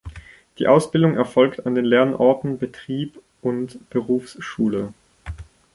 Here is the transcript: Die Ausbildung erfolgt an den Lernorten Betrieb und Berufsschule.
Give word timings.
Die 0.57 0.65
Ausbildung 0.65 1.15
erfolgt 1.15 1.67
an 1.67 1.75
den 1.75 1.85
Lernorten 1.85 2.57
Betrieb 2.57 3.21
und 3.43 3.87
Berufsschule. 3.91 4.95